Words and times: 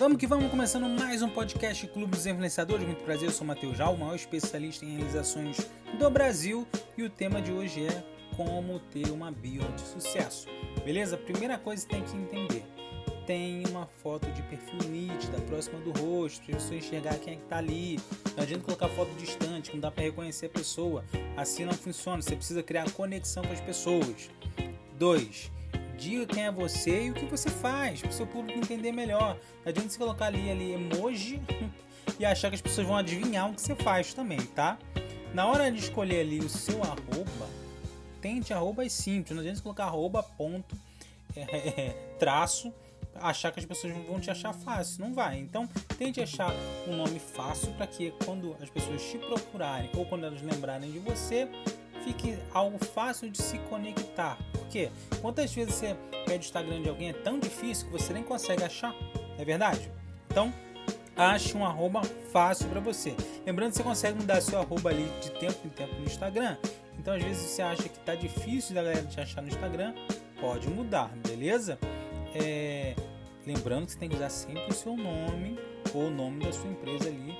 Vamos 0.00 0.16
que 0.16 0.26
vamos, 0.26 0.50
começando 0.50 0.88
mais 0.88 1.20
um 1.20 1.28
podcast 1.28 1.86
Clube 1.88 2.12
dos 2.12 2.24
Influenciadores. 2.24 2.86
Muito 2.86 3.04
prazer, 3.04 3.28
eu 3.28 3.32
sou 3.32 3.44
o 3.44 3.48
Matheus 3.48 3.76
Jal, 3.76 3.92
o 3.92 3.98
maior 3.98 4.14
especialista 4.14 4.82
em 4.82 4.96
realizações 4.96 5.58
do 5.98 6.08
Brasil. 6.08 6.66
E 6.96 7.02
o 7.02 7.10
tema 7.10 7.42
de 7.42 7.52
hoje 7.52 7.84
é 7.84 8.02
como 8.34 8.80
ter 8.80 9.10
uma 9.10 9.30
bio 9.30 9.60
de 9.72 9.82
sucesso. 9.82 10.48
Beleza? 10.86 11.18
Primeira 11.18 11.58
coisa 11.58 11.86
que 11.86 11.94
tem 11.94 12.02
que 12.02 12.16
entender. 12.16 12.64
Tem 13.26 13.62
uma 13.68 13.86
foto 14.02 14.26
de 14.32 14.42
perfil 14.44 14.88
nítida, 14.88 15.38
próxima 15.42 15.78
do 15.80 15.90
rosto, 15.90 16.46
para 16.46 16.58
você 16.58 16.76
enxergar 16.76 17.18
quem 17.18 17.34
é 17.34 17.36
que 17.36 17.42
tá 17.42 17.58
ali. 17.58 18.00
Não 18.34 18.42
adianta 18.42 18.64
colocar 18.64 18.88
foto 18.88 19.12
distante, 19.18 19.70
não 19.74 19.80
dá 19.80 19.90
para 19.90 20.04
reconhecer 20.04 20.46
a 20.46 20.48
pessoa. 20.48 21.04
Assim 21.36 21.66
não 21.66 21.74
funciona, 21.74 22.22
você 22.22 22.34
precisa 22.34 22.62
criar 22.62 22.90
conexão 22.92 23.44
com 23.44 23.52
as 23.52 23.60
pessoas. 23.60 24.30
2 24.98 25.59
diga 26.00 26.26
quem 26.26 26.46
é 26.46 26.50
você 26.50 27.04
e 27.04 27.10
o 27.10 27.14
que 27.14 27.26
você 27.26 27.50
faz, 27.50 28.00
para 28.00 28.08
o 28.08 28.12
seu 28.12 28.26
público 28.26 28.58
entender 28.58 28.90
melhor. 28.90 29.36
Não 29.62 29.68
adianta 29.68 29.90
você 29.90 29.98
colocar 29.98 30.26
ali, 30.26 30.50
ali 30.50 30.72
emoji 30.72 31.40
e 32.18 32.24
achar 32.24 32.48
que 32.48 32.54
as 32.54 32.62
pessoas 32.62 32.86
vão 32.86 32.96
adivinhar 32.96 33.50
o 33.50 33.54
que 33.54 33.60
você 33.60 33.76
faz 33.76 34.14
também, 34.14 34.40
tá? 34.40 34.78
Na 35.34 35.46
hora 35.46 35.70
de 35.70 35.78
escolher 35.78 36.20
ali 36.20 36.38
o 36.40 36.48
seu 36.48 36.82
arroba, 36.82 37.46
tente 38.20 38.52
arrobas 38.52 38.92
simples, 38.92 39.32
não 39.32 39.40
adianta 39.40 39.58
você 39.58 39.62
colocar 39.62 39.84
arroba 39.84 40.22
ponto, 40.22 40.74
é, 41.36 41.42
é, 41.42 42.14
traço, 42.18 42.72
achar 43.14 43.52
que 43.52 43.60
as 43.60 43.66
pessoas 43.66 43.92
vão 44.06 44.18
te 44.18 44.30
achar 44.30 44.54
fácil, 44.54 45.04
não 45.04 45.14
vai. 45.14 45.38
Então, 45.38 45.68
tente 45.98 46.20
achar 46.20 46.52
um 46.88 46.96
nome 46.96 47.18
fácil 47.18 47.72
para 47.74 47.86
que 47.86 48.12
quando 48.24 48.56
as 48.60 48.70
pessoas 48.70 49.02
te 49.02 49.18
procurarem 49.18 49.90
ou 49.94 50.06
quando 50.06 50.24
elas 50.24 50.40
lembrarem 50.40 50.90
de 50.90 50.98
você, 50.98 51.46
fique 52.04 52.38
algo 52.52 52.82
fácil 52.84 53.30
de 53.30 53.42
se 53.42 53.58
conectar. 53.58 54.38
Por 54.52 54.66
quê? 54.68 54.90
Quantas 55.20 55.52
vezes 55.52 55.74
você 55.74 55.96
pede 56.26 56.44
o 56.44 56.46
Instagram 56.46 56.82
de 56.82 56.88
alguém 56.88 57.10
é 57.10 57.12
tão 57.12 57.38
difícil 57.38 57.86
que 57.86 57.92
você 57.92 58.12
nem 58.12 58.22
consegue 58.22 58.62
achar? 58.64 58.94
É 59.38 59.44
verdade? 59.44 59.90
Então, 60.28 60.52
ache 61.16 61.56
um 61.56 61.64
arroba 61.64 62.02
fácil 62.32 62.68
para 62.68 62.80
você. 62.80 63.14
Lembrando 63.46 63.70
que 63.70 63.78
você 63.78 63.82
consegue 63.82 64.18
mudar 64.18 64.40
seu 64.40 64.58
arroba 64.58 64.90
ali 64.90 65.10
de 65.20 65.30
tempo 65.32 65.58
em 65.64 65.70
tempo 65.70 65.94
no 65.94 66.04
Instagram. 66.04 66.56
Então, 66.98 67.14
às 67.14 67.22
vezes 67.22 67.42
você 67.42 67.62
acha 67.62 67.88
que 67.88 67.98
tá 68.00 68.14
difícil 68.14 68.74
da 68.74 68.82
galera 68.82 69.06
te 69.06 69.20
achar 69.20 69.40
no 69.40 69.48
Instagram, 69.48 69.94
pode 70.40 70.68
mudar, 70.68 71.10
beleza? 71.26 71.78
É... 72.34 72.94
Lembrando 73.46 73.86
que 73.86 73.92
você 73.92 73.98
tem 73.98 74.08
que 74.08 74.16
usar 74.16 74.28
sempre 74.28 74.68
o 74.68 74.74
seu 74.74 74.96
nome 74.96 75.58
ou 75.94 76.08
o 76.08 76.10
nome 76.10 76.44
da 76.44 76.52
sua 76.52 76.70
empresa 76.70 77.08
ali 77.08 77.34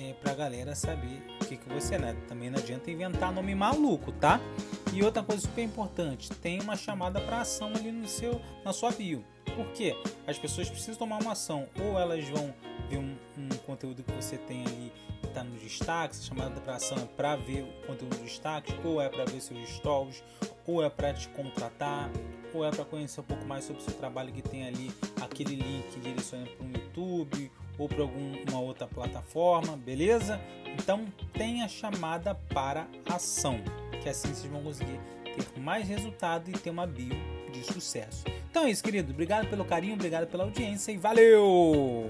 é, 0.00 0.14
para 0.14 0.32
a 0.32 0.34
galera 0.34 0.74
saber 0.74 1.22
o 1.40 1.44
que, 1.44 1.56
que 1.56 1.68
você 1.68 1.96
é. 1.96 1.98
Né? 1.98 2.16
Também 2.26 2.50
não 2.50 2.58
adianta 2.58 2.90
inventar 2.90 3.32
nome 3.32 3.54
maluco, 3.54 4.12
tá? 4.12 4.40
E 4.92 5.02
outra 5.02 5.22
coisa 5.22 5.42
super 5.42 5.62
importante, 5.62 6.30
tem 6.30 6.60
uma 6.60 6.76
chamada 6.76 7.20
para 7.20 7.42
ação 7.42 7.72
ali 7.74 7.92
no 7.92 8.08
seu, 8.08 8.40
na 8.64 8.72
sua 8.72 8.90
bio. 8.90 9.24
Por 9.54 9.66
quê? 9.72 9.96
As 10.26 10.38
pessoas 10.38 10.70
precisam 10.70 10.96
tomar 10.96 11.20
uma 11.20 11.32
ação. 11.32 11.68
Ou 11.78 11.98
elas 11.98 12.26
vão 12.28 12.54
ver 12.88 12.98
um, 12.98 13.16
um 13.36 13.48
conteúdo 13.66 14.02
que 14.02 14.12
você 14.12 14.36
tem 14.36 14.64
ali 14.66 14.92
que 15.20 15.26
está 15.26 15.44
nos 15.44 15.60
destaques, 15.60 16.24
chamada 16.24 16.60
para 16.60 16.76
ação 16.76 16.98
é 16.98 17.06
para 17.16 17.36
ver 17.36 17.62
o 17.62 17.86
conteúdo 17.86 18.16
dos 18.16 18.20
destaques, 18.20 18.74
ou 18.84 19.00
é 19.00 19.08
para 19.08 19.24
ver 19.26 19.40
seus 19.40 19.68
stories, 19.68 20.22
ou 20.66 20.82
é 20.82 20.88
para 20.88 21.12
te 21.12 21.28
contratar, 21.28 22.10
ou 22.54 22.64
é 22.64 22.70
para 22.70 22.84
conhecer 22.84 23.20
um 23.20 23.24
pouco 23.24 23.44
mais 23.44 23.64
sobre 23.64 23.82
o 23.82 23.84
seu 23.84 23.94
trabalho 23.94 24.32
que 24.32 24.42
tem 24.42 24.66
ali 24.66 24.90
aquele 25.20 25.56
link 25.56 25.84
que 25.92 26.00
direciona 26.00 26.46
para 26.46 26.66
o 26.66 26.70
YouTube 26.70 27.52
ou 27.80 27.88
para 27.88 28.02
alguma 28.02 28.60
outra 28.60 28.86
plataforma, 28.86 29.76
beleza? 29.76 30.40
Então 30.78 31.06
tenha 31.32 31.66
chamada 31.66 32.34
para 32.34 32.86
ação, 33.06 33.58
que 34.02 34.08
assim 34.08 34.28
vocês 34.28 34.52
vão 34.52 34.62
conseguir 34.62 35.00
ter 35.24 35.60
mais 35.60 35.88
resultado 35.88 36.50
e 36.50 36.52
ter 36.52 36.70
uma 36.70 36.86
bio 36.86 37.16
de 37.50 37.64
sucesso. 37.64 38.24
Então 38.50 38.66
é 38.66 38.70
isso, 38.70 38.82
querido. 38.82 39.12
Obrigado 39.12 39.48
pelo 39.48 39.64
carinho, 39.64 39.94
obrigado 39.94 40.26
pela 40.26 40.44
audiência 40.44 40.92
e 40.92 40.98
valeu! 40.98 42.06